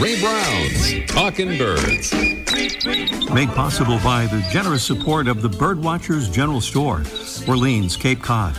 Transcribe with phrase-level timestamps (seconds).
[0.00, 2.12] Ray Brown's Talking Birds.
[3.32, 7.02] Made possible by the generous support of the Birdwatchers General Store,
[7.48, 8.54] Orleans, Cape Cod.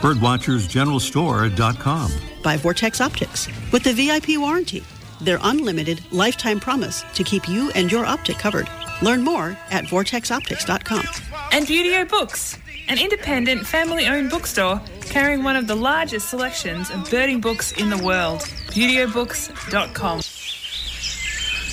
[0.00, 2.10] Birdwatchersgeneralstore.com.
[2.42, 4.84] By Vortex Optics with the VIP warranty,
[5.20, 8.68] their unlimited lifetime promise to keep you and your optic covered.
[9.00, 11.06] Learn more at vortexoptics.com.
[11.52, 17.10] And Buteo Books, an independent family owned bookstore carrying one of the largest selections of
[17.10, 18.42] birding books in the world.
[18.72, 20.20] ButeoBooks.com.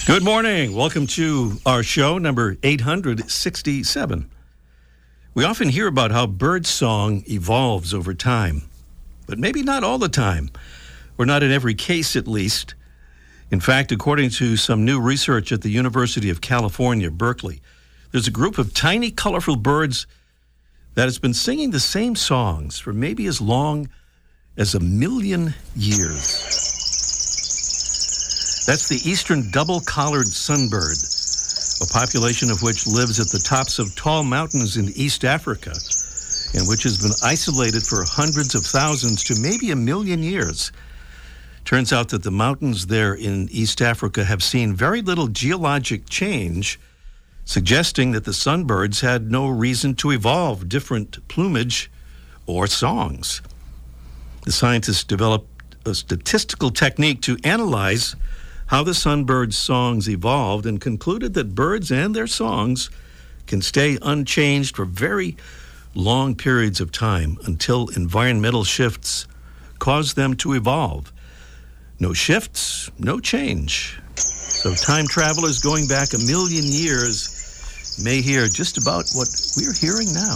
[0.05, 0.75] Good morning.
[0.75, 4.31] Welcome to our show number 867.
[5.35, 8.63] We often hear about how bird song evolves over time,
[9.27, 10.49] but maybe not all the time,
[11.17, 12.73] or not in every case at least.
[13.51, 17.61] In fact, according to some new research at the University of California, Berkeley,
[18.11, 20.07] there's a group of tiny, colorful birds
[20.95, 23.89] that has been singing the same songs for maybe as long
[24.57, 26.68] as a million years.
[28.69, 31.01] That's the eastern double collared sunbird,
[31.81, 35.71] a population of which lives at the tops of tall mountains in East Africa
[36.53, 40.71] and which has been isolated for hundreds of thousands to maybe a million years.
[41.65, 46.79] Turns out that the mountains there in East Africa have seen very little geologic change,
[47.45, 51.89] suggesting that the sunbirds had no reason to evolve different plumage
[52.45, 53.41] or songs.
[54.45, 55.47] The scientists developed
[55.87, 58.15] a statistical technique to analyze
[58.69, 62.91] how the sunbird's songs evolved and concluded that birds and their songs
[63.47, 65.35] can stay unchanged for very
[65.95, 69.25] long periods of time until environmental shifts
[69.79, 71.11] cause them to evolve.
[71.99, 73.99] No shifts, no change.
[74.15, 80.13] So, time travelers going back a million years may hear just about what we're hearing
[80.13, 80.35] now.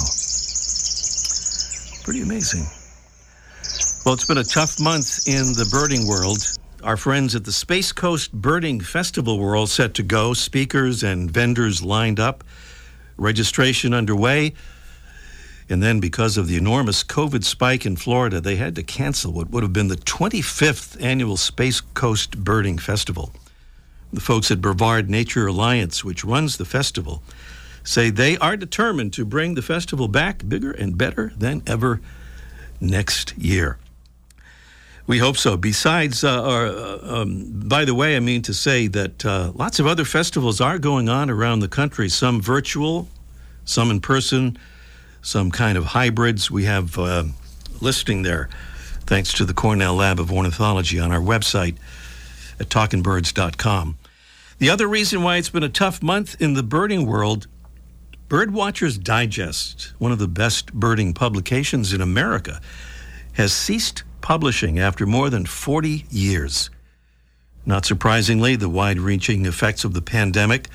[2.03, 2.66] Pretty amazing.
[4.06, 6.40] Well, it's been a tough month in the birding world.
[6.84, 11.31] Our friends at the Space Coast Birding Festival were all set to go, speakers and
[11.31, 12.44] vendors lined up,
[13.16, 14.53] registration underway.
[15.69, 19.50] And then, because of the enormous COVID spike in Florida, they had to cancel what
[19.50, 23.31] would have been the 25th annual Space Coast Birding Festival.
[24.12, 27.24] The folks at Brevard Nature Alliance, which runs the festival,
[27.85, 32.02] say they are determined to bring the festival back bigger and better than ever
[32.81, 33.78] next year.
[35.06, 35.58] We hope so.
[35.58, 39.80] Besides, uh, or, uh, um, by the way, I mean to say that uh, lots
[39.80, 43.09] of other festivals are going on around the country, some virtual,
[43.66, 44.58] some in person,
[45.22, 46.50] some kind of hybrids.
[46.50, 47.25] We have uh,
[47.81, 48.50] listing there,
[49.02, 51.75] thanks to the Cornell Lab of Ornithology on our website
[52.59, 53.97] at talkingbirds.com.
[54.59, 57.47] The other reason why it's been a tough month in the birding world
[58.30, 62.62] Birdwatchers Digest, one of the best birding publications in America,
[63.34, 66.72] has ceased publishing after more than 40 years.
[67.66, 70.69] Not surprisingly, the wide reaching effects of the pandemic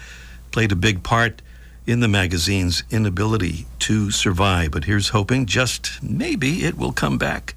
[0.52, 1.42] played a big part
[1.86, 4.70] in the magazine's inability to survive.
[4.70, 7.54] But here's hoping just maybe it will come back.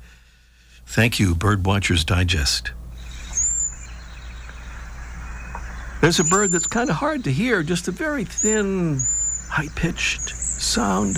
[0.85, 2.71] Thank you, Birdwatchers Digest.
[6.01, 8.97] There's a bird that's kind of hard to hear, just a very thin,
[9.49, 11.17] high pitched sound,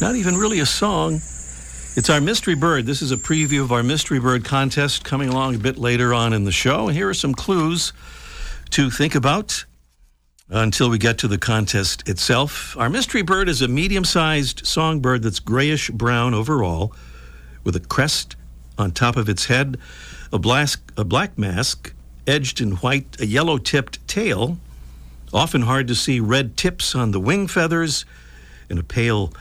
[0.00, 1.20] not even really a song.
[1.98, 2.86] It's our mystery bird.
[2.86, 6.32] This is a preview of our mystery bird contest coming along a bit later on
[6.32, 6.86] in the show.
[6.86, 7.92] Here are some clues
[8.70, 9.64] to think about
[10.48, 12.76] until we get to the contest itself.
[12.76, 16.94] Our mystery bird is a medium sized songbird that's grayish brown overall
[17.64, 18.36] with a crest
[18.78, 19.76] on top of its head,
[20.32, 21.92] a a black mask
[22.28, 24.56] edged in white, a yellow tipped tail,
[25.34, 28.04] often hard to see red tips on the wing feathers,
[28.70, 29.32] and a pale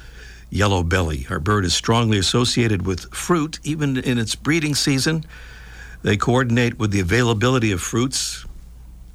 [0.50, 1.28] yellow belly.
[1.30, 5.25] Our bird is strongly associated with fruit, even in its breeding season.
[6.03, 8.46] They coordinate with the availability of fruits,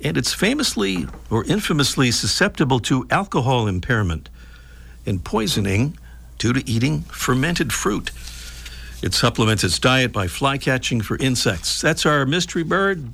[0.02, 4.28] and it's famously or infamously susceptible to alcohol impairment
[5.06, 5.96] and poisoning
[6.38, 8.10] due to eating fermented fruit.
[9.02, 11.80] It supplements its diet by fly catching for insects.
[11.80, 13.12] That's our mystery bird.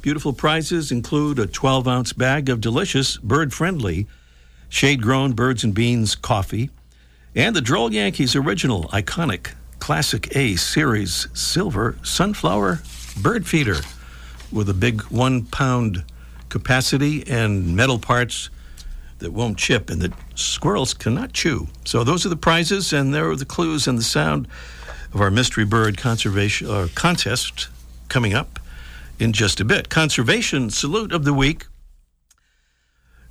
[0.00, 4.06] Beautiful prizes include a 12 ounce bag of delicious, bird friendly,
[4.68, 6.70] shade grown birds and beans coffee,
[7.36, 12.80] and the Droll Yankees original, iconic, classic A series silver sunflower
[13.20, 13.76] bird feeder
[14.50, 16.02] with a big one pound
[16.48, 18.48] capacity and metal parts
[19.18, 21.68] that won't chip and that squirrels cannot chew.
[21.84, 24.48] So those are the prizes, and there are the clues and the sound
[25.12, 27.68] of our mystery bird conservation uh, contest
[28.08, 28.58] coming up
[29.18, 29.90] in just a bit.
[29.90, 31.66] Conservation salute of the week.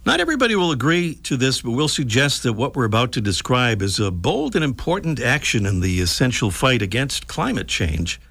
[0.06, 3.81] Not everybody will agree to this, but we'll suggest that what we're about to describe
[3.81, 8.22] is a bold and important action in the essential fight against climate change.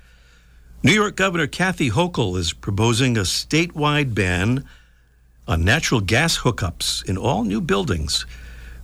[0.85, 4.65] New York Governor Kathy Hochul is proposing a statewide ban
[5.49, 8.25] on natural gas hookups in all new buildings.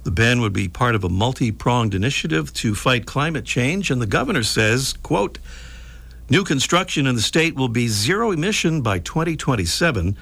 [0.02, 4.06] The ban would be part of a multi-pronged initiative to fight climate change, and the
[4.06, 5.38] governor says, quote,
[6.28, 10.16] New construction in the state will be zero emission by 2027,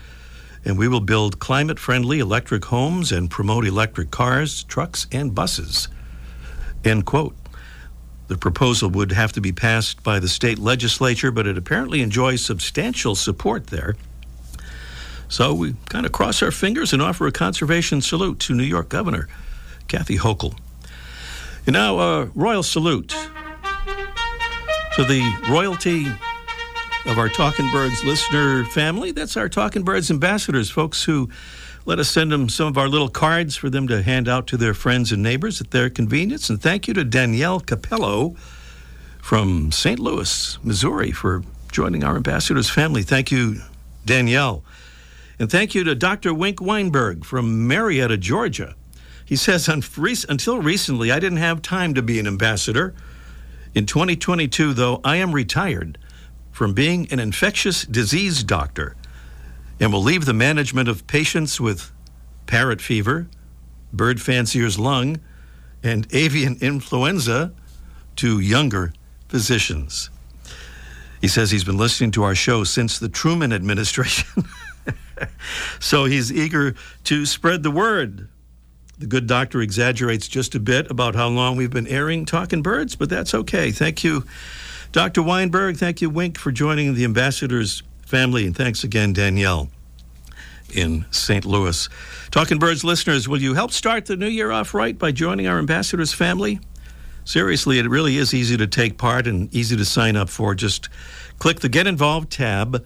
[0.64, 5.88] and we will build climate friendly electric homes and promote electric cars, trucks, and buses.
[6.84, 7.36] End quote.
[8.28, 12.44] The proposal would have to be passed by the state legislature, but it apparently enjoys
[12.44, 13.96] substantial support there.
[15.28, 18.88] So we kind of cross our fingers and offer a conservation salute to New York
[18.88, 19.28] Governor
[19.88, 20.58] Kathy Hochul.
[21.66, 23.14] And now, a royal salute
[24.94, 26.06] to the royalty
[27.06, 29.12] of our Talking Birds listener family.
[29.12, 31.28] That's our Talking Birds ambassadors, folks who
[31.84, 34.56] let us send them some of our little cards for them to hand out to
[34.56, 36.50] their friends and neighbors at their convenience.
[36.50, 38.36] And thank you to Danielle Capello
[39.22, 39.98] from St.
[39.98, 41.42] Louis, Missouri, for
[41.72, 43.02] joining our ambassadors family.
[43.02, 43.62] Thank you,
[44.04, 44.64] Danielle.
[45.38, 46.34] And thank you to Dr.
[46.34, 48.74] Wink Weinberg from Marietta, Georgia.
[49.24, 52.94] He says, until recently, I didn't have time to be an ambassador.
[53.74, 55.98] In 2022, though, I am retired
[56.58, 58.96] from being an infectious disease doctor
[59.78, 61.92] and will leave the management of patients with
[62.46, 63.28] parrot fever,
[63.92, 65.20] bird fancier's lung,
[65.84, 67.52] and avian influenza
[68.16, 68.92] to younger
[69.28, 70.10] physicians.
[71.20, 74.44] He says he's been listening to our show since the Truman administration.
[75.78, 76.74] so he's eager
[77.04, 78.26] to spread the word.
[78.98, 82.96] The good doctor exaggerates just a bit about how long we've been airing Talking Birds,
[82.96, 83.70] but that's okay.
[83.70, 84.24] Thank you,
[84.92, 85.22] Dr.
[85.22, 85.76] Weinberg.
[85.76, 88.46] Thank you, Wink, for joining the ambassadors family.
[88.46, 89.68] And thanks again, Danielle
[90.74, 91.44] in St.
[91.44, 91.88] Louis.
[92.30, 95.58] Talking Birds listeners, will you help start the new year off right by joining our
[95.58, 96.60] ambassadors family?
[97.24, 100.54] Seriously, it really is easy to take part and easy to sign up for.
[100.54, 100.88] Just
[101.38, 102.84] click the Get Involved tab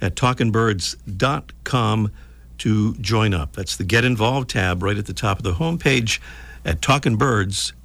[0.00, 2.12] at talkingbirds.com
[2.58, 3.54] to join up.
[3.54, 6.20] That's the Get Involved tab right at the top of the homepage
[6.64, 7.77] at talkingbirds.com.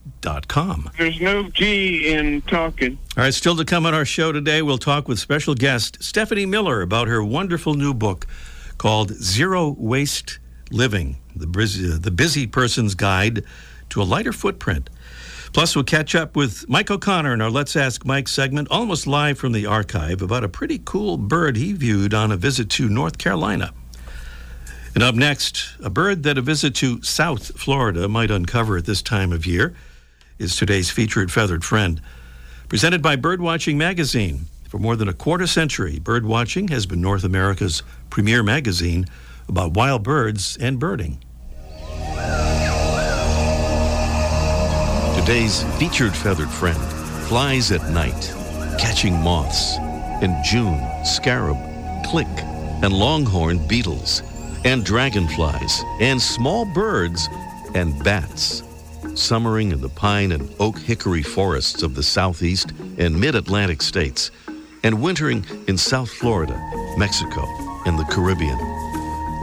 [0.98, 2.98] There's no G in talking.
[3.18, 6.46] All right, still to come on our show today, we'll talk with special guest Stephanie
[6.46, 8.26] Miller about her wonderful new book
[8.78, 10.40] called Zero Waste
[10.72, 13.44] Living the busy, uh, the busy Person's Guide
[13.90, 14.90] to a Lighter Footprint.
[15.52, 19.38] Plus, we'll catch up with Mike O'Connor in our Let's Ask Mike segment, almost live
[19.38, 23.20] from the archive, about a pretty cool bird he viewed on a visit to North
[23.20, 23.72] Carolina.
[24.96, 29.02] And up next, a bird that a visit to South Florida might uncover at this
[29.02, 29.76] time of year
[30.40, 32.02] is today's featured feathered friend.
[32.70, 34.46] Presented by Birdwatching Magazine.
[34.68, 39.06] For more than a quarter century, Birdwatching has been North America's premier magazine
[39.48, 41.20] about wild birds and birding.
[45.20, 46.82] Today's featured feathered friend
[47.28, 48.34] flies at night,
[48.80, 49.78] catching moths.
[50.24, 51.58] In June, scarab,
[52.06, 52.28] click,
[52.82, 54.24] and longhorn beetles,
[54.66, 57.30] and dragonflies, and small birds,
[57.76, 58.64] and bats.
[59.16, 64.32] Summering in the pine and oak hickory forests of the southeast and mid Atlantic states,
[64.84, 66.60] and wintering in South Florida,
[66.98, 67.46] Mexico,
[67.86, 68.58] and the Caribbean.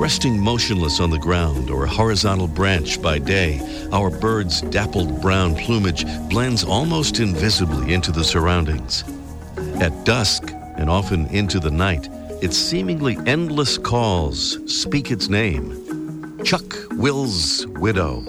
[0.01, 3.61] Resting motionless on the ground or a horizontal branch by day,
[3.93, 9.05] our bird's dappled brown plumage blends almost invisibly into the surroundings.
[9.81, 12.09] At dusk, and often into the night,
[12.43, 18.25] its seemingly endless calls speak its name Chuck Will's widow.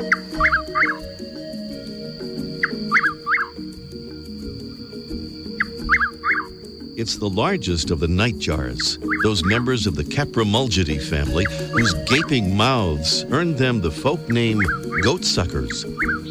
[7.02, 13.26] It's the largest of the nightjars, those members of the Caprimulgidae family whose gaping mouths
[13.32, 14.60] earned them the folk name
[15.04, 15.84] goatsuckers,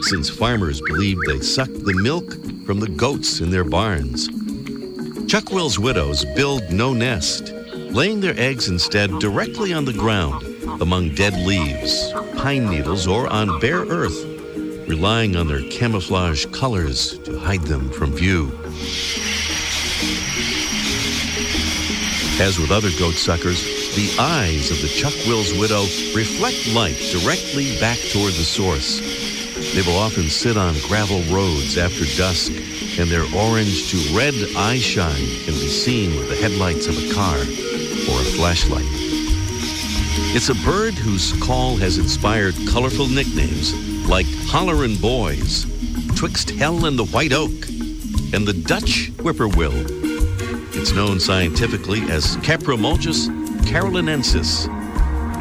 [0.05, 2.35] since farmers believed they sucked the milk
[2.65, 4.29] from the goats in their barns.
[5.27, 7.53] Chuckwill's widows build no nest,
[7.91, 10.47] laying their eggs instead directly on the ground
[10.81, 14.25] among dead leaves, pine needles, or on bare earth,
[14.87, 18.57] relying on their camouflage colors to hide them from view.
[22.40, 23.62] As with other goat suckers,
[23.94, 25.82] the eyes of the Chuck Will's widow
[26.16, 28.99] reflect light directly back toward the source.
[29.75, 32.50] They will often sit on gravel roads after dusk,
[32.99, 37.12] and their orange to red eye shine can be seen with the headlights of a
[37.12, 38.88] car or a flashlight.
[40.32, 43.75] It's a bird whose call has inspired colorful nicknames
[44.09, 45.66] like Hollerin' Boys,
[46.16, 47.68] Twixt Hell and the White Oak,
[48.32, 50.10] and the Dutch Whippoorwill.
[50.81, 53.29] It's known scientifically as Caprimulgus
[53.67, 54.67] carolinensis.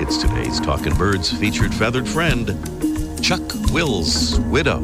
[0.02, 2.48] It's today's Talking Birds featured feathered friend,
[3.24, 3.40] Chuck
[3.72, 4.82] Will's widow.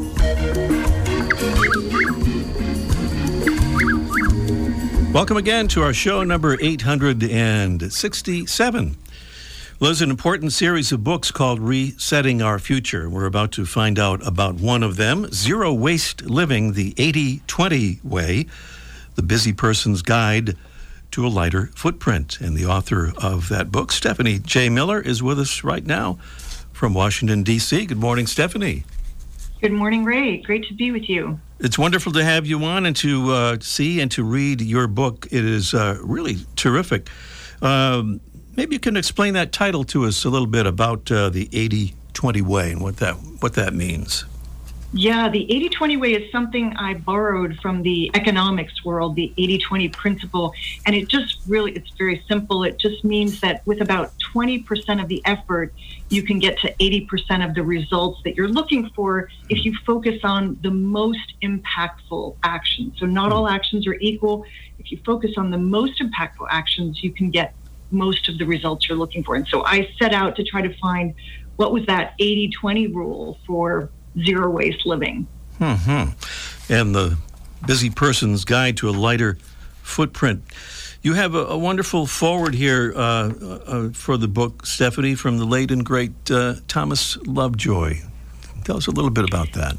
[5.11, 8.95] Welcome again to our show number 867.
[9.77, 13.09] Well, there's an important series of books called Resetting Our Future.
[13.09, 17.99] We're about to find out about one of them Zero Waste Living, the 80 20
[18.05, 18.45] Way,
[19.15, 20.55] the busy person's guide
[21.11, 22.39] to a lighter footprint.
[22.41, 24.69] And the author of that book, Stephanie J.
[24.69, 26.13] Miller, is with us right now
[26.73, 27.85] from Washington, D.C.
[27.85, 28.83] Good morning, Stephanie.
[29.61, 30.37] Good morning, Ray.
[30.37, 31.39] Great to be with you.
[31.59, 35.27] It's wonderful to have you on and to uh, see and to read your book.
[35.31, 37.09] It is uh, really terrific.
[37.61, 38.19] Um,
[38.57, 41.95] maybe you can explain that title to us a little bit about uh, the 80
[42.13, 44.25] 20 way and what that, what that means.
[44.97, 49.57] Yeah, the 80 20 way is something I borrowed from the economics world, the 80
[49.57, 50.53] 20 principle.
[50.85, 52.63] And it just really, it's very simple.
[52.63, 55.73] It just means that with about 20% of the effort,
[56.09, 60.21] you can get to 80% of the results that you're looking for if you focus
[60.23, 62.97] on the most impactful actions.
[62.97, 64.45] So, not all actions are equal.
[64.79, 67.53] If you focus on the most impactful actions, you can get
[67.91, 69.35] most of the results you're looking for.
[69.35, 71.13] And so I set out to try to find
[71.57, 73.89] what was that 80 20 rule for
[74.23, 75.27] zero waste living.
[75.59, 76.73] Mm-hmm.
[76.73, 77.17] And the
[77.65, 79.37] busy person's guide to a lighter
[79.81, 80.43] footprint.
[81.01, 85.45] You have a, a wonderful foreword here uh, uh, for the book, Stephanie, from the
[85.45, 87.99] late and great uh, Thomas Lovejoy.
[88.63, 89.77] Tell us a little bit about that.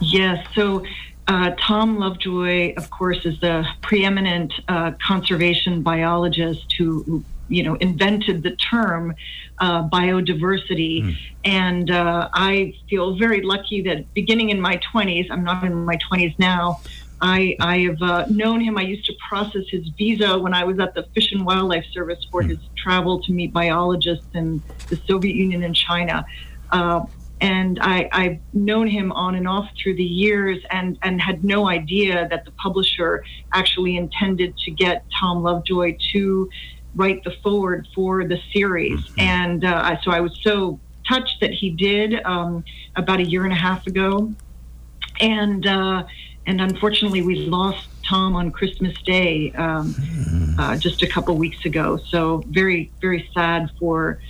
[0.00, 0.44] Yes.
[0.54, 0.84] So,
[1.28, 8.42] uh, Tom Lovejoy, of course, is the preeminent uh, conservation biologist who, you know, invented
[8.42, 9.14] the term
[9.58, 11.04] uh, biodiversity.
[11.04, 11.16] Mm.
[11.44, 15.98] And uh, I feel very lucky that beginning in my 20s, I'm not in my
[16.10, 16.80] 20s now,
[17.20, 18.78] I, I have uh, known him.
[18.78, 22.26] I used to process his visa when I was at the Fish and Wildlife Service
[22.30, 26.24] for his travel to meet biologists in the Soviet Union and China.
[26.70, 27.04] Uh,
[27.42, 31.68] and I, I've known him on and off through the years and, and had no
[31.68, 36.50] idea that the publisher actually intended to get Tom Lovejoy to
[36.94, 39.00] write the foreword for the series.
[39.00, 39.20] Mm-hmm.
[39.20, 42.64] And uh, so I was so touched that he did um,
[42.96, 44.32] about a year and a half ago.
[45.20, 46.04] And uh,
[46.46, 50.60] and unfortunately, we lost Tom on Christmas Day um, mm-hmm.
[50.60, 51.98] uh, just a couple weeks ago.
[52.08, 54.20] So very very sad for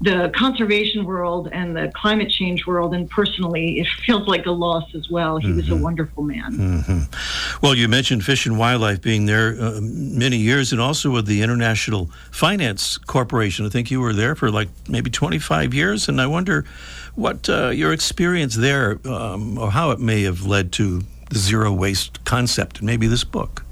[0.00, 4.94] the conservation world and the climate change world, and personally, it feels like a loss
[4.94, 5.38] as well.
[5.38, 5.56] He mm-hmm.
[5.56, 5.82] was a mm-hmm.
[5.82, 6.52] wonderful man.
[6.52, 7.60] Mm-hmm.
[7.62, 11.42] Well, you mentioned Fish and Wildlife being there uh, many years, and also with the
[11.42, 13.64] International Finance Corporation.
[13.64, 16.66] I think you were there for like maybe 25 years, and I wonder
[17.14, 21.72] what uh, your experience there, um, or how it may have led to the zero
[21.72, 23.65] waste concept, and maybe this book.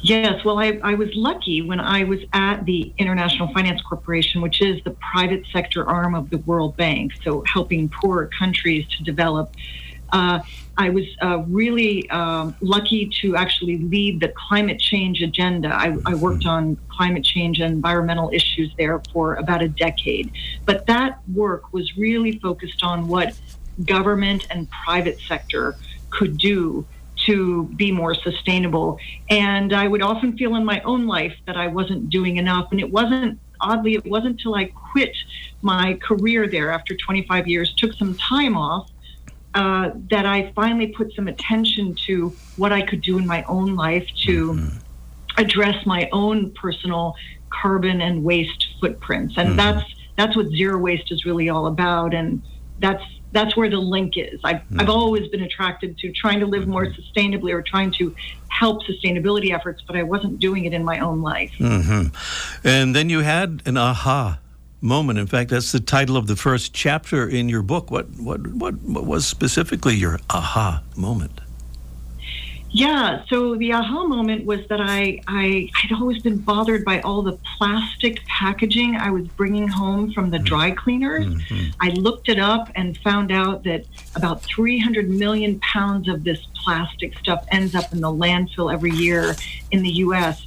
[0.00, 4.60] Yes, well, I, I, was lucky when I was at the International Finance Corporation, which
[4.60, 9.52] is the private sector arm of the World Bank, so helping poorer countries to develop.
[10.12, 10.40] Uh,
[10.76, 15.74] I was uh, really um, lucky to actually lead the climate change agenda.
[15.74, 20.30] I, I, worked on climate change and environmental issues there for about a decade.
[20.64, 23.34] But that work was really focused on what
[23.84, 25.76] government and private sector
[26.10, 26.86] could do
[27.26, 28.98] to be more sustainable.
[29.28, 32.68] And I would often feel in my own life that I wasn't doing enough.
[32.70, 35.16] And it wasn't, oddly, it wasn't until I quit
[35.62, 38.90] my career there after 25 years, took some time off,
[39.54, 43.74] uh, that I finally put some attention to what I could do in my own
[43.74, 44.78] life to mm-hmm.
[45.38, 47.16] address my own personal
[47.48, 49.34] carbon and waste footprints.
[49.36, 49.56] And mm-hmm.
[49.56, 52.14] that's that's what zero waste is really all about.
[52.14, 52.42] And
[52.80, 53.02] that's
[53.36, 54.40] that's where the link is.
[54.42, 54.80] I've, mm-hmm.
[54.80, 58.14] I've always been attracted to trying to live more sustainably or trying to
[58.48, 61.52] help sustainability efforts, but I wasn't doing it in my own life.
[61.58, 62.16] Mm-hmm.
[62.66, 64.38] And then you had an aha
[64.80, 65.18] moment.
[65.18, 67.90] In fact, that's the title of the first chapter in your book.
[67.90, 71.40] What what what, what was specifically your aha moment?
[72.70, 77.22] Yeah, so the aha moment was that I, I had always been bothered by all
[77.22, 81.26] the plastic packaging I was bringing home from the dry cleaners.
[81.26, 81.70] Mm-hmm.
[81.80, 87.16] I looked it up and found out that about 300 million pounds of this plastic
[87.18, 89.36] stuff ends up in the landfill every year
[89.70, 90.46] in the U.S.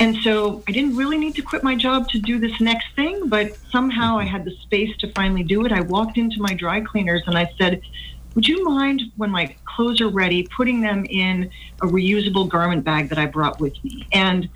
[0.00, 3.28] And so I didn't really need to quit my job to do this next thing,
[3.28, 5.70] but somehow I had the space to finally do it.
[5.70, 7.82] I walked into my dry cleaners and I said,
[8.34, 11.50] would you mind when my clothes are ready putting them in
[11.82, 14.06] a reusable garment bag that I brought with me?
[14.12, 14.48] And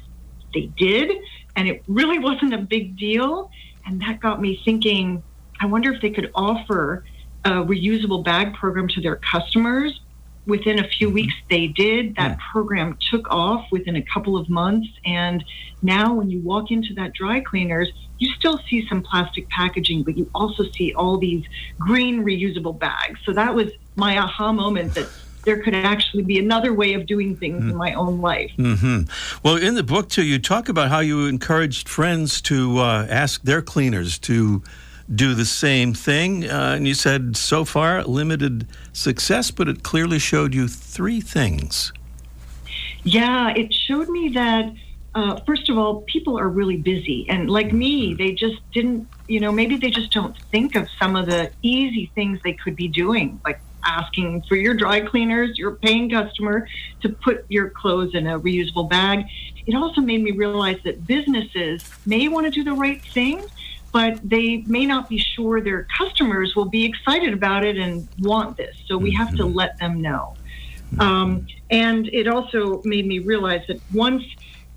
[0.55, 1.11] they did,
[1.57, 3.51] and it really wasn't a big deal.
[3.85, 5.23] And that got me thinking,
[5.61, 7.05] I wonder if they could offer
[7.45, 9.99] a reusable bag program to their customers.
[10.47, 11.15] Within a few mm-hmm.
[11.15, 12.17] weeks, they did.
[12.17, 12.45] That yeah.
[12.53, 14.89] program took off within a couple of months.
[15.05, 15.45] And
[15.83, 20.17] now, when you walk into that dry cleaners, you still see some plastic packaging, but
[20.17, 21.45] you also see all these
[21.79, 23.21] green reusable bags.
[23.25, 25.09] So that was my aha moment that
[25.47, 28.51] there could actually be another way of doing things in my own life.
[28.57, 29.03] hmm
[29.45, 33.43] Well, in the book too, you talk about how you encouraged friends to uh, ask
[33.43, 34.63] their cleaners to
[35.15, 40.19] do the same thing, uh, and you said so far limited success, but it clearly
[40.19, 41.93] showed you three things.
[43.05, 44.73] Yeah, it showed me that,
[45.15, 47.25] uh, first of all, people are really busy.
[47.29, 51.15] And like me, they just didn't, you know, maybe they just don't think of some
[51.15, 55.77] of the easy things they could be doing, like asking for your dry cleaners, your
[55.77, 56.67] paying customer,
[57.01, 59.25] to put your clothes in a reusable bag.
[59.67, 63.45] It also made me realize that businesses may want to do the right thing,
[63.93, 68.57] but they may not be sure their customers will be excited about it and want
[68.57, 68.77] this.
[68.87, 69.57] So we have to mm-hmm.
[69.57, 70.35] let them know.
[70.93, 71.01] Mm-hmm.
[71.01, 74.23] Um, and it also made me realize that once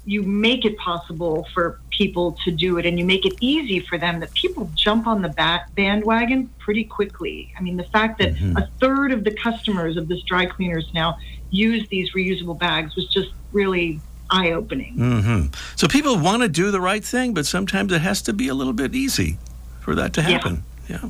[0.05, 3.97] you make it possible for people to do it and you make it easy for
[3.97, 7.53] them, that people jump on the bat bandwagon pretty quickly.
[7.57, 8.57] I mean, the fact that mm-hmm.
[8.57, 11.17] a third of the customers of this dry cleaners now
[11.51, 13.99] use these reusable bags was just really
[14.29, 14.93] eye opening.
[14.93, 15.41] hmm
[15.75, 18.53] So people want to do the right thing, but sometimes it has to be a
[18.53, 19.37] little bit easy
[19.81, 20.63] for that to happen.
[20.87, 21.09] Yeah.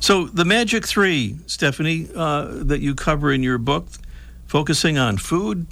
[0.00, 3.86] So the magic three, Stephanie, uh, that you cover in your book,
[4.46, 5.66] focusing on food,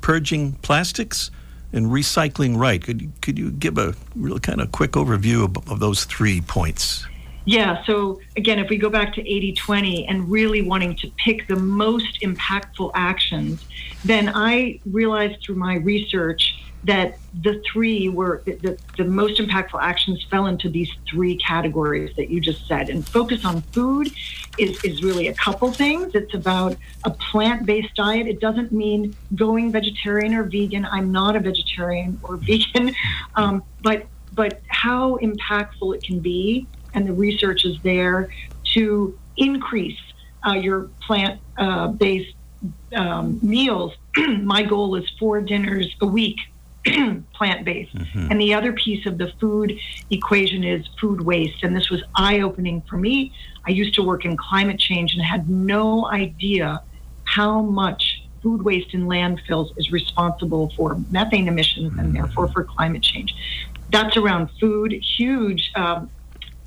[0.00, 1.30] purging plastics,
[1.72, 2.82] and recycling right.
[2.82, 6.40] Could you, could you give a real kind of quick overview of, of those three
[6.40, 7.06] points?
[7.46, 7.84] Yeah.
[7.84, 11.56] So again, if we go back to 80 20 and really wanting to pick the
[11.56, 13.64] most impactful actions,
[14.04, 20.24] then I realized through my research that the three were the, the most impactful actions
[20.30, 22.88] fell into these three categories that you just said.
[22.88, 24.10] And focus on food
[24.58, 26.14] is, is really a couple things.
[26.14, 28.26] It's about a plant based diet.
[28.26, 30.84] It doesn't mean going vegetarian or vegan.
[30.84, 32.94] I'm not a vegetarian or vegan,
[33.36, 38.28] um, but but how impactful it can be, and the research is there
[38.74, 40.00] to increase
[40.44, 42.34] uh, your plant uh, based
[42.94, 43.94] um, meals.
[44.16, 46.38] My goal is four dinners a week,
[47.34, 47.94] plant based.
[48.30, 49.78] And the other piece of the food
[50.10, 51.62] equation is food waste.
[51.62, 53.32] And this was eye opening for me.
[53.66, 56.82] I used to work in climate change and had no idea
[57.24, 63.02] how much food waste in landfills is responsible for methane emissions and therefore for climate
[63.02, 63.34] change.
[63.90, 66.10] That's around food, huge um,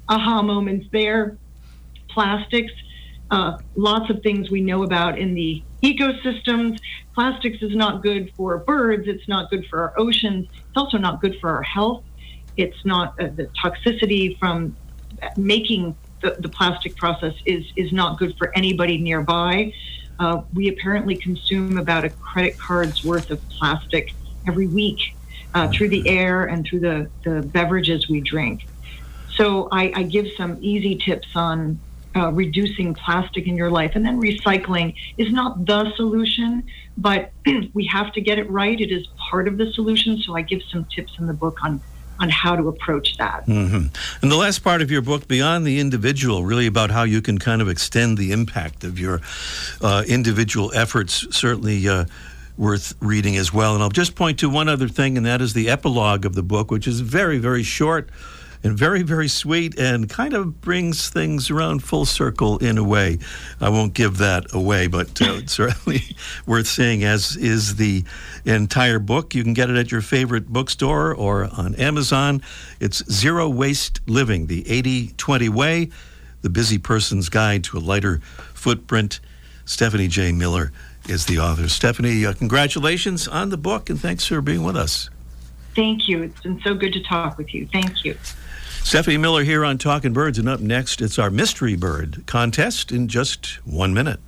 [0.09, 1.37] aha moments there.
[2.09, 2.73] Plastics,
[3.31, 6.79] uh, lots of things we know about in the ecosystems.
[7.13, 11.21] Plastics is not good for birds, it's not good for our oceans, it's also not
[11.21, 12.03] good for our health.
[12.57, 14.75] It's not uh, the toxicity from
[15.37, 19.73] making the, the plastic process is, is not good for anybody nearby.
[20.19, 24.13] Uh, we apparently consume about a credit card's worth of plastic
[24.47, 25.15] every week
[25.53, 28.67] uh, through the air and through the, the beverages we drink.
[29.39, 31.79] So I, I give some easy tips on
[32.15, 33.93] uh, reducing plastic in your life.
[33.95, 36.63] And then recycling is not the solution,
[36.97, 37.31] but
[37.73, 38.79] we have to get it right.
[38.79, 40.17] It is part of the solution.
[40.19, 41.81] So I give some tips in the book on
[42.21, 43.45] on how to approach that.
[43.45, 43.85] hmm
[44.21, 47.37] And the last part of your book, Beyond the Individual, really about how you can
[47.37, 49.21] kind of extend the impact of your
[49.79, 52.03] uh, individual efforts, certainly uh,
[52.57, 53.73] worth reading as well.
[53.73, 56.43] And I'll just point to one other thing, and that is the epilogue of the
[56.43, 58.09] book, which is very, very short
[58.63, 63.19] and very, very sweet and kind of brings things around full circle in a way.
[63.61, 66.01] I won't give that away, but uh, it's certainly
[66.45, 68.03] worth seeing, as is the
[68.45, 69.33] entire book.
[69.33, 72.41] You can get it at your favorite bookstore or on Amazon.
[72.79, 75.89] It's Zero Waste Living, the 80 20 Way,
[76.41, 78.19] the busy person's guide to a lighter
[78.53, 79.19] footprint.
[79.65, 80.31] Stephanie J.
[80.31, 80.71] Miller
[81.07, 81.69] is the author.
[81.69, 85.09] Stephanie, uh, congratulations on the book and thanks for being with us.
[85.75, 86.23] Thank you.
[86.23, 87.67] It's been so good to talk with you.
[87.67, 88.17] Thank you.
[88.83, 93.07] Stephanie Miller here on Talking Birds, and up next, it's our Mystery Bird contest in
[93.07, 94.19] just one minute.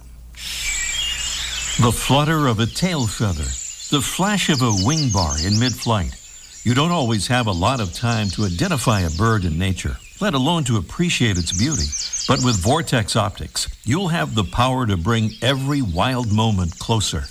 [1.80, 3.44] The flutter of a tail feather,
[3.90, 6.16] the flash of a wing bar in mid flight.
[6.64, 10.36] You don't always have a lot of time to identify a bird in nature, let
[10.36, 11.88] alone to appreciate its beauty.
[12.28, 17.24] But with Vortex Optics, you'll have the power to bring every wild moment closer.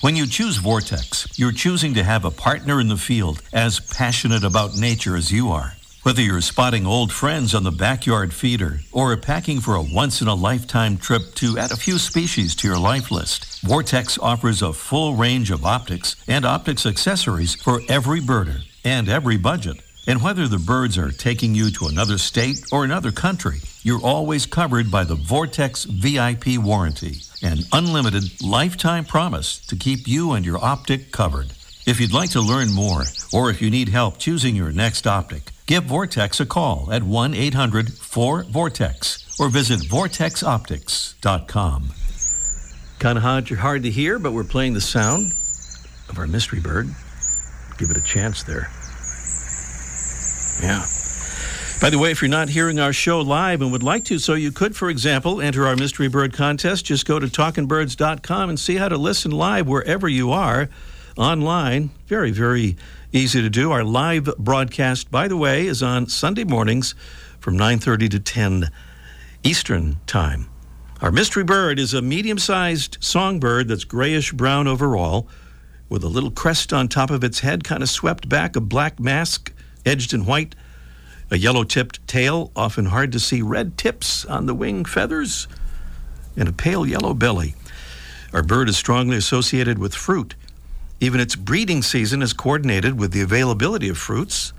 [0.00, 4.44] When you choose Vortex, you're choosing to have a partner in the field as passionate
[4.44, 5.74] about nature as you are.
[6.04, 10.28] Whether you're spotting old friends on the backyard feeder or packing for a once in
[10.28, 14.72] a lifetime trip to add a few species to your life list, Vortex offers a
[14.72, 19.82] full range of optics and optics accessories for every birder and every budget.
[20.06, 24.46] And whether the birds are taking you to another state or another country, you're always
[24.46, 30.62] covered by the Vortex VIP warranty, an unlimited lifetime promise to keep you and your
[30.62, 31.52] optic covered.
[31.86, 35.50] If you'd like to learn more, or if you need help choosing your next optic,
[35.66, 41.90] give Vortex a call at 1 800 4 Vortex or visit vortexoptics.com.
[42.98, 45.32] Kind of hard, hard to hear, but we're playing the sound
[46.10, 46.94] of our mystery bird.
[47.78, 48.68] Give it a chance there.
[50.62, 50.84] Yeah.
[51.80, 54.34] By the way, if you're not hearing our show live and would like to, so
[54.34, 56.84] you could, for example, enter our Mystery Bird contest.
[56.84, 60.68] Just go to talkingbirds.com and see how to listen live wherever you are
[61.16, 61.88] online.
[62.06, 62.76] Very, very
[63.12, 63.72] easy to do.
[63.72, 66.94] Our live broadcast, by the way, is on Sunday mornings
[67.38, 68.70] from 9:30 to 10
[69.42, 70.48] Eastern Time.
[71.00, 75.30] Our mystery bird is a medium-sized songbird that's grayish brown overall
[75.88, 79.00] with a little crest on top of its head kind of swept back, a black
[79.00, 79.50] mask
[79.86, 80.54] edged in white
[81.30, 85.46] a yellow tipped tail, often hard to see red tips on the wing feathers,
[86.36, 87.54] and a pale yellow belly.
[88.32, 90.34] Our bird is strongly associated with fruit.
[91.00, 94.52] Even its breeding season is coordinated with the availability of fruits,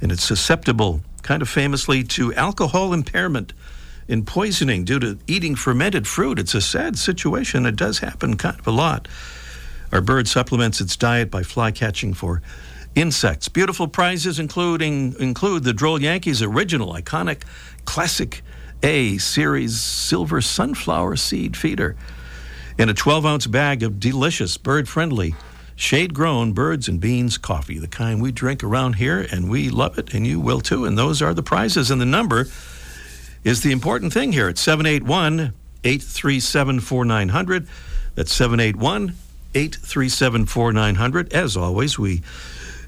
[0.00, 3.52] and it's susceptible, kind of famously, to alcohol impairment
[4.08, 6.38] and poisoning due to eating fermented fruit.
[6.38, 7.66] It's a sad situation.
[7.66, 9.08] It does happen kind of a lot.
[9.92, 12.42] Our bird supplements its diet by fly catching for
[12.96, 13.48] insects.
[13.48, 17.42] Beautiful prizes including include the Droll Yankees original iconic
[17.84, 18.42] classic
[18.82, 21.94] A series silver sunflower seed feeder
[22.78, 25.34] and a 12 ounce bag of delicious bird friendly
[25.76, 29.98] shade grown birds and beans coffee, the kind we drink around here and we love
[29.98, 30.86] it and you will too.
[30.86, 32.46] And those are the prizes and the number
[33.44, 34.48] is the important thing here.
[34.48, 35.52] It's 781
[35.84, 37.68] 837 4900.
[38.14, 39.14] That's 781
[39.54, 41.32] 837 4900.
[41.34, 42.22] As always, we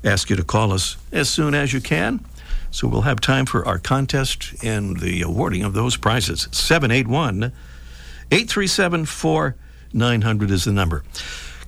[0.04, 2.24] ask you to call us as soon as you can.
[2.70, 6.48] So we'll have time for our contest and the awarding of those prizes.
[6.52, 7.52] 781
[8.30, 11.02] 837 4900 is the number.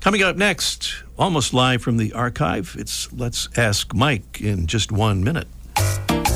[0.00, 5.22] Coming up next, almost live from the archive, it's Let's Ask Mike in just one
[5.22, 5.48] minute.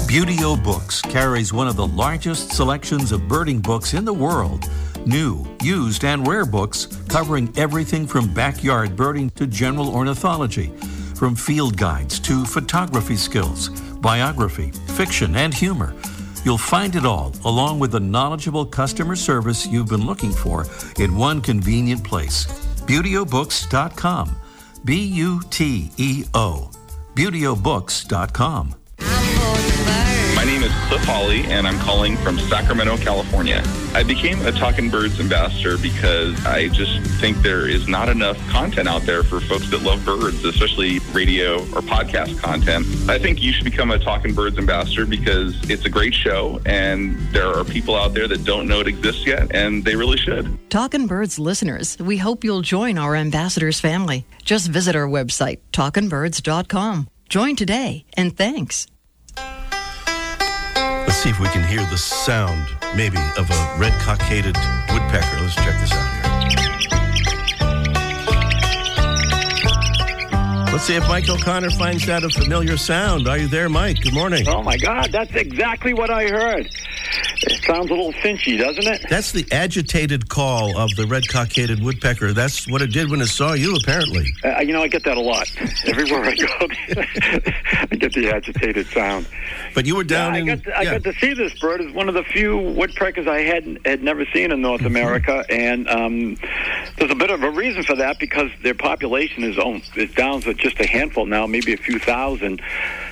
[0.07, 4.71] Buteo Books carries one of the largest selections of birding books in the world.
[5.07, 10.73] New, used, and rare books covering everything from backyard birding to general ornithology.
[11.15, 13.69] From field guides to photography skills,
[14.01, 15.95] biography, fiction, and humor,
[16.45, 20.67] you'll find it all, along with the knowledgeable customer service you've been looking for,
[20.99, 22.47] in one convenient place.
[22.87, 24.37] ButeoBooks.com.
[24.85, 26.71] B U T E O.
[27.15, 28.84] ButeoBooks.com.
[30.65, 33.63] Is Cliff Holly, and I'm calling from Sacramento, California.
[33.93, 38.89] I became a Talking Birds ambassador because I just think there is not enough content
[38.89, 42.87] out there for folks that love birds, especially radio or podcast content.
[43.11, 47.19] I think you should become a Talking Birds ambassador because it's a great show, and
[47.29, 50.59] there are people out there that don't know it exists yet, and they really should.
[50.71, 54.25] Talking Birds listeners, we hope you'll join our ambassadors family.
[54.43, 57.09] Just visit our website, talkingbirds.com.
[57.29, 58.87] Join today, and thanks.
[61.25, 64.55] See if we can hear the sound, maybe, of a red cockaded
[64.93, 65.41] woodpecker.
[65.41, 66.31] Let's check this out here.
[70.71, 73.27] Let's see if Mike O'Connor finds that a familiar sound.
[73.27, 74.03] Are you there, Mike?
[74.03, 74.47] Good morning.
[74.47, 76.69] Oh my God, that's exactly what I heard.
[77.43, 79.07] It sounds a little finchy, doesn't it?
[79.09, 82.33] That's the agitated call of the red cockaded woodpecker.
[82.33, 84.27] That's what it did when it saw you, apparently.
[84.45, 85.51] Uh, you know, I get that a lot.
[85.87, 86.47] Everywhere I go,
[87.91, 89.27] I get the agitated sound.
[89.75, 90.51] But you were down yeah, in.
[90.51, 90.99] I got, to, I yeah.
[90.99, 91.81] got to see this bird.
[91.81, 95.89] It's one of the few woodpeckers I had had never seen in North America, and
[95.89, 96.37] um,
[96.99, 100.41] there's a bit of a reason for that because their population is on, is down
[100.43, 102.63] to just a handful now, maybe a few thousand.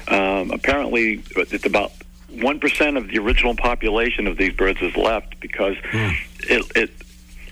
[0.09, 1.93] Um, apparently, it's about
[2.41, 6.11] one percent of the original population of these birds is left because hmm.
[6.41, 6.91] it, it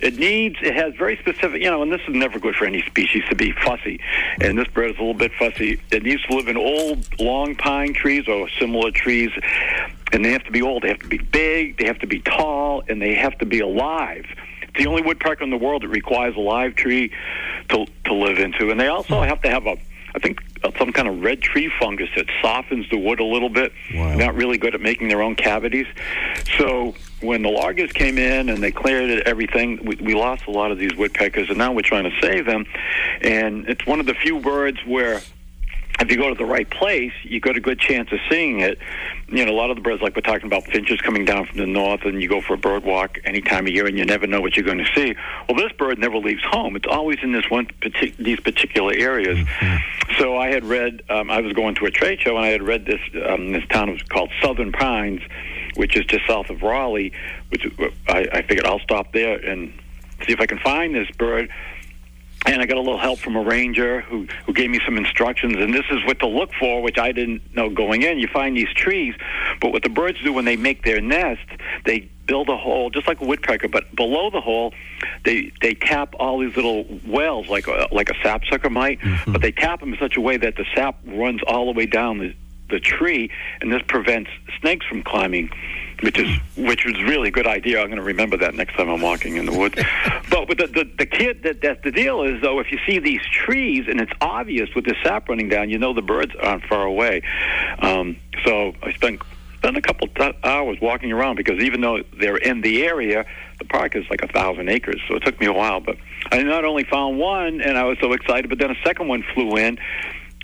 [0.00, 2.82] it needs it has very specific you know and this is never good for any
[2.82, 4.00] species to be fussy.
[4.40, 5.80] And this bird is a little bit fussy.
[5.90, 9.30] It needs to live in old long pine trees or similar trees.
[10.12, 10.82] And they have to be old.
[10.82, 11.78] They have to be big.
[11.78, 12.82] They have to be tall.
[12.88, 14.24] And they have to be alive.
[14.62, 17.12] It's the only woodpecker in the world that requires a live tree
[17.68, 18.70] to to live into.
[18.70, 19.28] And they also hmm.
[19.28, 19.76] have to have a
[20.14, 23.48] I think uh, some kind of red tree fungus that softens the wood a little
[23.48, 23.72] bit.
[23.94, 24.16] Wow.
[24.16, 25.86] Not really good at making their own cavities.
[26.58, 30.50] So when the loggers came in and they cleared it, everything, we, we lost a
[30.50, 32.66] lot of these woodpeckers, and now we're trying to save them.
[33.20, 35.22] And it's one of the few birds where
[36.00, 38.78] if you go to the right place, you got a good chance of seeing it.
[39.28, 41.58] You know, a lot of the birds, like we're talking about finches coming down from
[41.58, 44.04] the north, and you go for a bird walk any time of year, and you
[44.04, 45.14] never know what you're going to see.
[45.48, 49.38] Well, this bird never leaves home; it's always in this one partic- these particular areas.
[50.18, 52.62] So I had read, um, I was going to a trade show, and I had
[52.62, 55.20] read this um, this town was called Southern Pines,
[55.76, 57.12] which is just south of Raleigh.
[57.50, 57.66] Which
[58.08, 59.72] I, I figured I'll stop there and
[60.26, 61.50] see if I can find this bird
[62.50, 65.54] and I got a little help from a ranger who who gave me some instructions.
[65.56, 68.18] And this is what to look for, which I didn't know going in.
[68.18, 69.14] You find these trees,
[69.60, 71.46] but what the birds do when they make their nest,
[71.84, 74.72] they build a hole just like a woodpecker, but below the hole,
[75.24, 79.32] they they tap all these little wells like a, like a sapsucker might, Mm-hmm.
[79.32, 81.86] but they tap them in such a way that the sap runs all the way
[81.86, 82.34] down the
[82.70, 83.30] the tree,
[83.60, 84.30] and this prevents
[84.60, 85.50] snakes from climbing,
[86.02, 87.80] which is which was really a good idea.
[87.80, 89.74] I'm going to remember that next time I'm walking in the woods.
[90.30, 92.98] but but the, the the kid that that the deal is though, if you see
[92.98, 96.64] these trees and it's obvious with the sap running down, you know the birds aren't
[96.64, 97.22] far away.
[97.80, 99.20] Um, so I spent
[99.60, 103.26] spent a couple t- hours walking around because even though they're in the area,
[103.58, 105.00] the park is like a thousand acres.
[105.06, 105.96] So it took me a while, but
[106.32, 109.22] I not only found one and I was so excited, but then a second one
[109.34, 109.78] flew in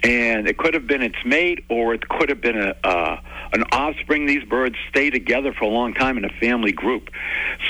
[0.07, 3.21] and it could have been its mate or it could have been a uh,
[3.53, 4.27] an offspring.
[4.27, 7.11] These birds stay together for a long time in a family group.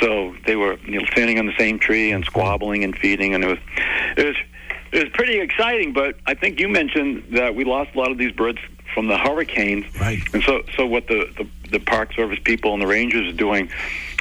[0.01, 3.43] So they were you know standing on the same tree and squabbling and feeding and
[3.43, 3.59] it was
[4.17, 4.37] it was
[4.93, 5.93] it was pretty exciting.
[5.93, 8.59] But i think you mentioned that we lost a lot of these birds
[8.93, 9.87] from the hurricanes.
[9.99, 10.23] Right.
[10.35, 13.71] And so so what the the, the park service people and the rangers are doing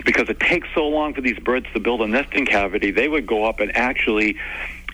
[0.05, 3.25] because it takes so long for these birds to build a nesting cavity they would
[3.25, 4.37] go up and actually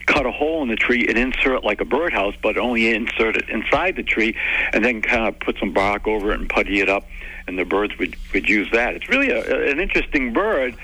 [0.06, 3.48] cut a hole in the tree and insert like a birdhouse, but only insert it
[3.48, 4.36] inside the tree,
[4.72, 7.06] and then kind of put some bark over it and putty it up,
[7.46, 8.94] and the birds would would use that.
[8.94, 10.76] It's really a, an interesting bird.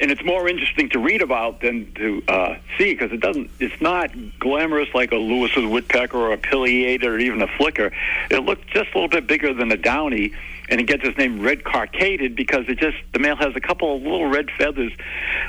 [0.00, 3.50] And it's more interesting to read about than to uh, see because it doesn't.
[3.58, 7.92] It's not glamorous like a Lewis's woodpecker or a pileated or even a flicker.
[8.30, 10.32] It looks just a little bit bigger than a downy,
[10.68, 13.96] and it gets its name red cockaded because it just the male has a couple
[13.96, 14.92] of little red feathers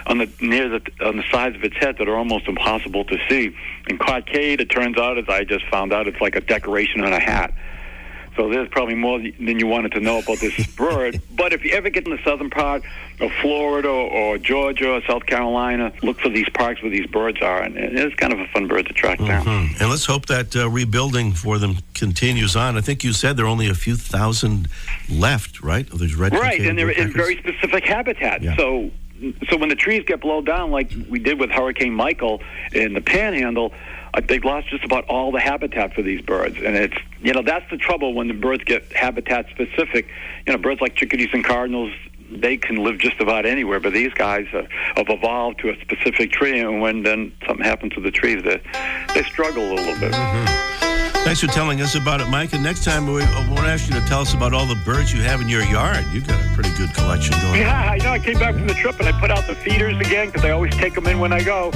[0.08, 3.20] on the near the on the sides of its head that are almost impossible to
[3.30, 3.56] see.
[3.88, 7.14] And cockade, it turns out, as I just found out, it's like a decoration on
[7.14, 7.54] a hat.
[8.40, 11.22] So there's probably more than you wanted to know about this bird.
[11.36, 12.84] But if you ever get in the southern part
[13.20, 17.62] of Florida or Georgia or South Carolina, look for these parks where these birds are,
[17.62, 19.44] and it's kind of a fun bird to track down.
[19.46, 19.82] Mhm.
[19.82, 22.78] And let's hope that uh, rebuilding for them continues on.
[22.78, 24.70] I think you said there are only a few thousand
[25.10, 25.92] left, right?
[25.92, 28.46] Of these red Right, and they're in very specific habitats.
[28.56, 28.90] So,
[29.50, 33.02] so when the trees get blown down, like we did with Hurricane Michael in the
[33.02, 33.74] Panhandle,
[34.28, 37.70] they've lost just about all the habitat for these birds, and it's you know that's
[37.70, 40.08] the trouble when the birds get habitat specific.
[40.48, 41.94] You know, birds like chickadees and cardinals.
[42.32, 44.62] They can live just about anywhere, but these guys uh,
[44.96, 48.62] have evolved to a specific tree, and when then something happens to the trees, they
[49.16, 50.14] they struggle a little bit.
[51.24, 52.54] Thanks for telling us about it, Mike.
[52.54, 55.14] And next time we want to ask you to tell us about all the birds
[55.14, 56.04] you have in your yard.
[56.12, 57.60] You've got a pretty good collection going.
[57.60, 58.12] Yeah, I know.
[58.12, 60.52] I came back from the trip and I put out the feeders again because I
[60.52, 61.72] always take them in when I go.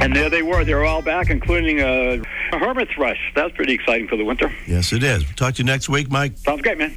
[0.00, 0.64] And there they were.
[0.64, 2.20] They were all back, including a,
[2.52, 3.18] a hermit thrush.
[3.34, 4.52] That's pretty exciting for the winter.
[4.66, 5.24] Yes, it is.
[5.24, 6.36] We'll talk to you next week, Mike.
[6.38, 6.96] Sounds great, man.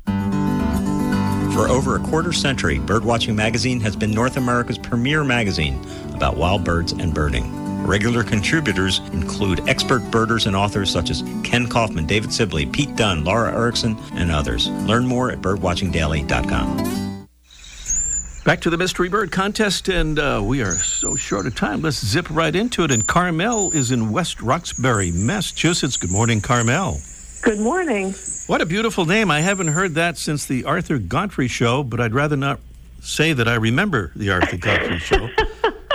[1.53, 5.79] For over a quarter century, Birdwatching Magazine has been North America's premier magazine
[6.13, 7.85] about wild birds and birding.
[7.85, 13.23] Regular contributors include expert birders and authors such as Kenn Kaufman, David Sibley, Pete Dunne,
[13.23, 14.67] Laura Erickson, and others.
[14.87, 17.04] Learn more at birdwatchingdaily.com.
[18.45, 21.81] Back to the Mystery Bird Contest, and uh, we are so short of time.
[21.81, 22.91] Let's zip right into it.
[22.91, 25.97] And Carmel is in West Roxbury, Massachusetts.
[25.97, 26.99] Good morning, Carmel.
[27.41, 28.13] Good morning.
[28.45, 29.31] What a beautiful name.
[29.31, 32.59] I haven't heard that since the Arthur Godfrey show, but I'd rather not
[33.01, 35.27] say that I remember the Arthur Godfrey show.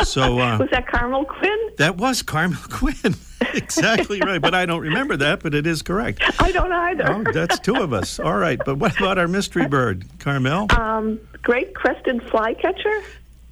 [0.03, 1.59] So uh, Was that Carmel Quinn?
[1.77, 3.17] that was Carmel Quinn.
[3.55, 4.41] exactly right.
[4.41, 6.23] But I don't remember that, but it is correct.
[6.41, 7.05] I don't either.
[7.11, 8.19] Oh, that's two of us.
[8.19, 8.59] All right.
[8.65, 10.67] But what about our mystery bird, Carmel?
[10.79, 13.03] um, great crested flycatcher.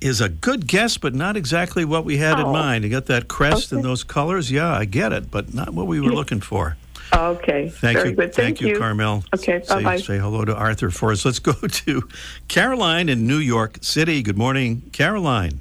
[0.00, 2.52] is a good guess, but not exactly what we had in Oh.
[2.52, 2.84] mind.
[2.84, 4.50] You got that crest and those colors.
[4.50, 6.76] Yeah, I get it, but not what we were looking for.
[7.12, 7.70] Okay.
[7.70, 8.34] Thank Very you, good.
[8.34, 8.78] thank, Thank you, you.
[8.78, 9.24] Carmel.
[9.34, 9.96] Okay, Say, bye-bye.
[9.96, 11.24] say hello to Arthur for us.
[11.24, 12.06] Let's go to
[12.48, 14.22] Caroline in New York City.
[14.22, 15.58] Good morning, Caroline.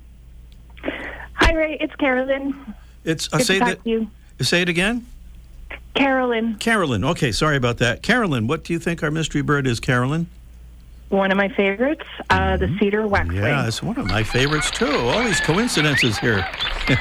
[0.84, 1.78] Hi, Ray.
[1.80, 2.76] It's Carolyn.
[3.06, 3.84] It's uh, Good to say talk that.
[3.86, 4.08] to you.
[4.42, 5.06] Say it again.
[5.96, 7.04] Carolyn, Carolyn.
[7.04, 8.04] Okay, sorry about that.
[8.04, 10.28] Carolyn, what do you think our mystery bird is, Carolyn?
[11.10, 13.38] one of my favorites, uh, the cedar waxwing.
[13.38, 14.92] Yeah, it's one of my favorites too.
[14.92, 16.46] All these coincidences here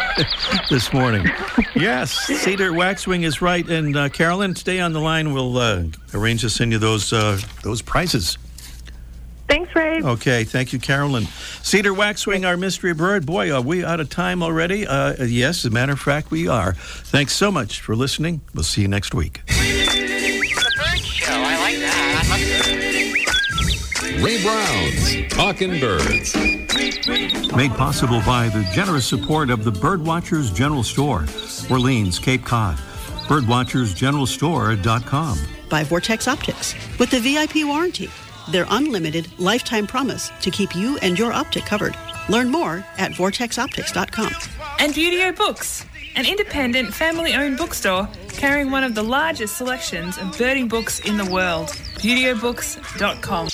[0.70, 1.26] this morning.
[1.74, 3.68] Yes, cedar waxwing is right.
[3.68, 5.34] And uh, Carolyn, stay on the line.
[5.34, 5.82] We'll uh,
[6.14, 8.38] arrange to send you those uh, those prizes.
[9.48, 10.00] Thanks, Ray.
[10.02, 11.26] Okay, thank you, Carolyn.
[11.62, 13.24] Cedar waxwing, our mystery bird.
[13.24, 14.86] Boy, are we out of time already?
[14.86, 16.72] Uh, yes, as a matter of fact, we are.
[16.74, 18.40] Thanks so much for listening.
[18.54, 19.42] We'll see you next week.
[24.20, 26.34] Ray Brown's Talking Birds.
[27.54, 31.24] Made possible by the generous support of the Birdwatchers General Store,
[31.70, 32.76] Orleans, Cape Cod.
[33.28, 35.38] Birdwatchersgeneralstore.com.
[35.68, 38.08] by Vortex Optics with the VIP warranty,
[38.50, 41.96] their unlimited lifetime promise to keep you and your optic covered.
[42.28, 44.32] Learn more at vortexoptics.com.
[44.78, 45.84] And Buteo Books,
[46.16, 51.16] an independent family owned bookstore carrying one of the largest selections of birding books in
[51.16, 51.68] the world.
[51.98, 53.48] ButeoBooks.com.